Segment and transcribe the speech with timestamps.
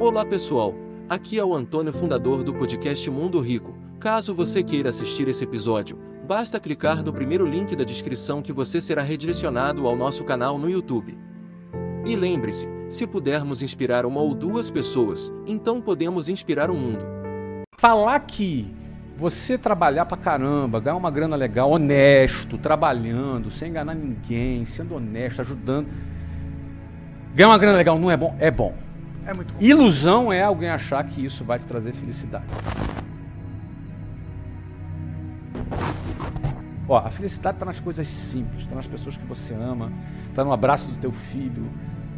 [0.00, 0.74] Olá pessoal,
[1.10, 3.76] aqui é o Antônio, fundador do podcast Mundo Rico.
[4.00, 8.80] Caso você queira assistir esse episódio, basta clicar no primeiro link da descrição que você
[8.80, 11.18] será redirecionado ao nosso canal no YouTube.
[12.06, 17.04] E lembre-se, se pudermos inspirar uma ou duas pessoas, então podemos inspirar o mundo.
[17.76, 18.66] Falar que
[19.18, 25.42] você trabalhar pra caramba, ganhar uma grana legal, honesto, trabalhando, sem enganar ninguém, sendo honesto,
[25.42, 25.88] ajudando.
[27.34, 28.34] Ganhar uma grana legal não é bom?
[28.40, 28.74] É bom.
[29.30, 29.60] É muito bom.
[29.60, 32.44] Ilusão é alguém achar que isso vai te trazer felicidade.
[36.88, 39.92] Ó, a felicidade está nas coisas simples, está nas pessoas que você ama,
[40.28, 41.64] está no abraço do teu filho,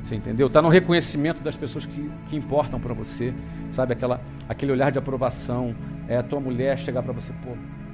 [0.03, 0.47] você entendeu?
[0.47, 3.35] Está no reconhecimento das pessoas que, que importam para você,
[3.73, 3.93] sabe?
[3.93, 4.19] Aquela,
[4.49, 5.75] aquele olhar de aprovação,
[6.09, 7.51] é a tua mulher chegar para você, pô,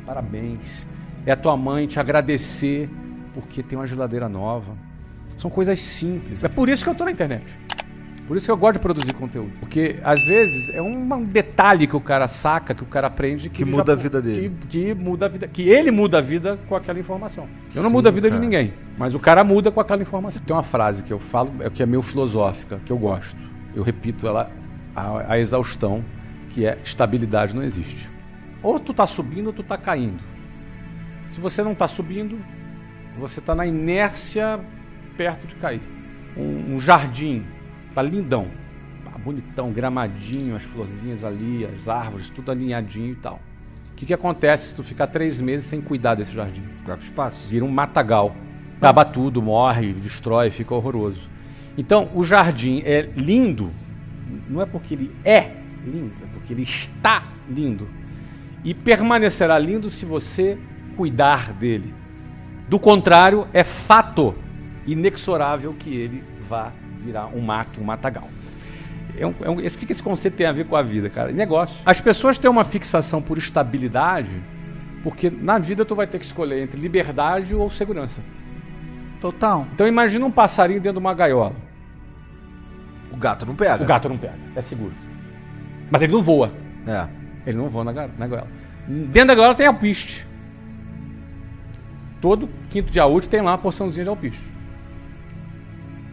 [0.06, 0.86] parabéns.
[1.26, 2.88] É a tua mãe te agradecer
[3.34, 4.76] porque tem uma geladeira nova.
[5.36, 6.44] São coisas simples.
[6.44, 7.44] É por isso que eu estou na internet.
[8.28, 9.52] Por isso que eu gosto de produzir conteúdo.
[9.58, 13.48] Porque, às vezes, é um detalhe que o cara saca, que o cara aprende.
[13.48, 14.52] Que muda a vida dele.
[14.60, 15.48] Que, que muda a vida.
[15.48, 17.48] Que ele muda a vida com aquela informação.
[17.74, 18.38] Eu não mudo a vida cara.
[18.38, 18.74] de ninguém.
[18.98, 20.42] Mas o cara muda com aquela informação.
[20.44, 23.34] Tem uma frase que eu falo, é que é meio filosófica, que eu gosto.
[23.74, 24.50] Eu repito ela
[24.94, 26.04] a, a exaustão,
[26.50, 28.10] que é estabilidade não existe.
[28.62, 30.22] Ou tu tá subindo ou tu tá caindo.
[31.32, 32.38] Se você não tá subindo,
[33.18, 34.60] você tá na inércia
[35.16, 35.80] perto de cair.
[36.36, 37.42] Um, um jardim
[37.94, 38.46] tá lindão,
[39.04, 43.40] tá bonitão, gramadinho, as florzinhas ali, as árvores, tudo alinhadinho e tal.
[43.92, 46.62] O que, que acontece se tu ficar três meses sem cuidar desse jardim?
[46.86, 47.48] Vai pro espaço.
[47.48, 48.34] Vira um matagal.
[48.76, 51.28] Acaba tudo, morre, destrói, fica horroroso.
[51.76, 53.72] Então, o jardim é lindo,
[54.48, 55.52] não é porque ele é
[55.84, 57.88] lindo, é porque ele está lindo.
[58.64, 60.58] E permanecerá lindo se você
[60.96, 61.94] cuidar dele.
[62.68, 64.34] Do contrário, é fato
[64.86, 68.28] inexorável que ele vá virar um mato, um matagal.
[69.16, 71.10] É um, é um, esse, o que esse conceito tem a ver com a vida,
[71.10, 71.32] cara?
[71.32, 71.76] Negócio.
[71.84, 74.30] As pessoas têm uma fixação por estabilidade,
[75.02, 78.20] porque na vida tu vai ter que escolher entre liberdade ou segurança.
[79.20, 79.66] Total.
[79.74, 81.54] Então imagina um passarinho dentro de uma gaiola.
[83.10, 83.82] O gato não pega.
[83.82, 84.92] O gato não pega, é seguro.
[85.90, 86.52] Mas ele não voa.
[86.86, 87.06] É.
[87.46, 88.48] Ele não voa na, ga- na gaiola.
[88.86, 90.24] Dentro da gaiola tem alpiste.
[92.20, 94.46] Todo quinto dia útil tem lá uma porçãozinha de alpiste.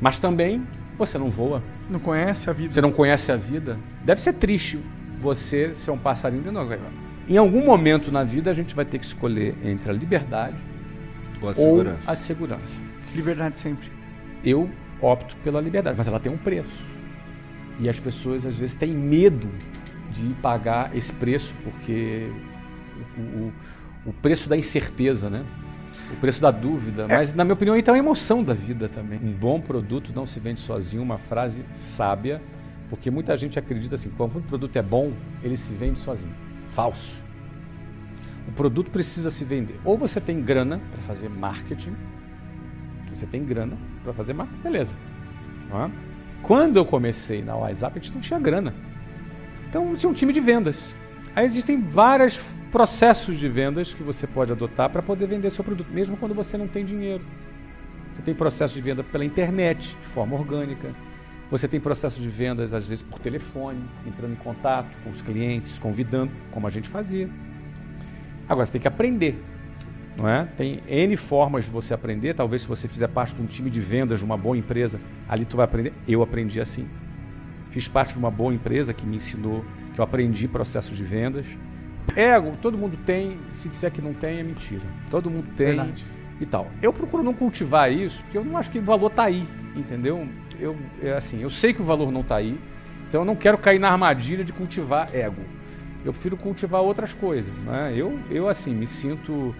[0.01, 0.65] Mas também
[0.97, 1.61] você não voa.
[1.89, 2.73] Não conhece a vida.
[2.73, 3.77] Você não conhece a vida.
[4.03, 4.79] Deve ser triste
[5.19, 6.91] você ser um passarinho dentro da gaiola.
[7.27, 10.55] Em algum momento na vida a gente vai ter que escolher entre a liberdade
[11.41, 12.11] Ou a ou segurança.
[12.11, 12.81] a segurança.
[13.15, 13.89] Liberdade sempre.
[14.43, 14.69] Eu
[15.01, 16.95] opto pela liberdade, mas ela tem um preço.
[17.79, 19.49] E as pessoas às vezes têm medo
[20.11, 22.29] de pagar esse preço, porque
[23.17, 23.53] o, o,
[24.07, 25.43] o preço da incerteza, né?
[26.15, 27.07] O preço da dúvida.
[27.07, 29.19] Mas, na minha opinião, então é a emoção da vida também.
[29.21, 32.41] Um bom produto não se vende sozinho, uma frase sábia,
[32.89, 35.11] porque muita gente acredita assim, quando um produto é bom,
[35.43, 36.33] ele se vende sozinho.
[36.71, 37.21] Falso.
[38.47, 39.77] O produto precisa se vender.
[39.83, 41.95] Ou você tem grana para fazer marketing,
[43.13, 44.93] você tem grana para fazer marketing, beleza.
[45.73, 45.89] É?
[46.41, 48.73] Quando eu comecei na WhatsApp, a gente não tinha grana.
[49.67, 50.93] Então tinha um time de vendas.
[51.35, 52.39] Aí existem vários
[52.75, 56.57] processos de vendas que você pode adotar para poder vender seu produto, mesmo quando você
[56.57, 57.23] não tem dinheiro.
[58.13, 60.89] Você tem processo de venda pela internet, de forma orgânica.
[61.49, 65.79] Você tem processo de vendas, às vezes, por telefone, entrando em contato com os clientes,
[65.79, 67.29] convidando, como a gente fazia.
[68.49, 69.41] Agora, você tem que aprender.
[70.17, 70.43] Não é?
[70.57, 72.33] Tem N formas de você aprender.
[72.33, 74.99] Talvez se você fizer parte de um time de vendas de uma boa empresa,
[75.29, 75.93] ali tu vai aprender.
[76.05, 76.85] Eu aprendi assim.
[77.71, 79.63] Fiz parte de uma boa empresa que me ensinou,
[79.93, 81.45] que eu aprendi processos de vendas.
[82.15, 83.37] Ego, todo mundo tem.
[83.53, 84.83] Se disser que não tem, é mentira.
[85.09, 86.05] Todo mundo tem Verdade.
[86.39, 86.67] e tal.
[86.81, 90.27] Eu procuro não cultivar isso, porque eu não acho que o valor tá aí, entendeu?
[90.59, 92.57] Eu, é assim, eu sei que o valor não tá aí,
[93.07, 95.41] então eu não quero cair na armadilha de cultivar ego.
[96.03, 97.53] Eu prefiro cultivar outras coisas.
[97.65, 97.93] Né?
[97.95, 99.55] Eu, eu, assim, me sinto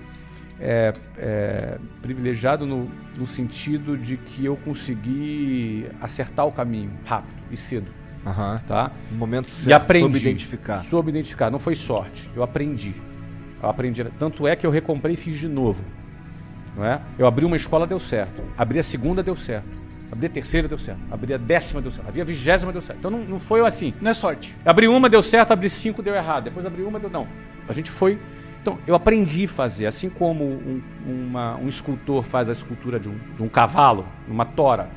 [0.60, 7.58] é, é, privilegiado no, no sentido de que eu consegui acertar o caminho rápido e
[7.58, 7.88] cedo,
[8.26, 8.60] Aham.
[8.68, 8.92] tá?
[9.12, 10.04] No momento certo, E aprendi.
[10.06, 10.82] soube identificar.
[10.82, 11.52] Soube identificar.
[11.52, 12.30] Não foi sorte.
[12.36, 12.94] Eu aprendi.
[13.62, 14.04] Eu aprendi.
[14.20, 15.84] Tanto é que eu recomprei e fiz de novo.
[16.76, 17.00] Não é?
[17.18, 18.42] Eu abri uma escola, deu certo.
[18.58, 19.68] Abri a segunda, deu certo.
[20.12, 21.00] Abri a terceira, deu certo.
[21.12, 22.08] Abri a décima, deu certo.
[22.08, 23.00] Abri a vigésima, deu certo.
[23.00, 23.94] Então não, não foi assim.
[24.02, 24.56] Não é sorte.
[24.66, 25.52] Abri uma, deu certo.
[25.52, 26.46] Abri cinco, deu errado.
[26.46, 27.10] Depois abri uma, deu...
[27.10, 27.28] Não.
[27.68, 28.20] A gente foi...
[28.62, 29.86] Então, eu aprendi a fazer.
[29.86, 34.44] Assim como um, uma- um escultor faz a escultura de um, de um cavalo, uma
[34.44, 34.90] tora,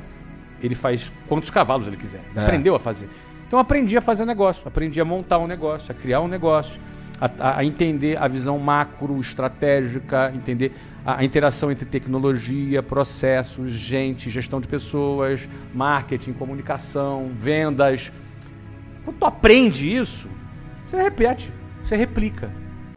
[0.63, 2.21] ele faz quantos cavalos ele quiser.
[2.31, 2.43] Ele É.
[2.45, 3.09] Aprendeu a fazer.
[3.47, 4.63] Então, aprendi a fazer negócio.
[4.67, 6.79] Aprendi a montar um negócio, a criar um negócio,
[7.21, 10.73] a, a- a entender a visão macro, estratégica, entender
[11.07, 18.11] a, a interação entre tecnologia, processos, gente, gestão de pessoas, marketing, comunicação, vendas.
[19.05, 20.29] Quando tu aprende isso,
[20.85, 21.51] você repete,
[21.83, 22.51] você replica.